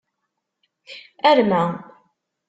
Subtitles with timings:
[1.31, 1.61] Arma.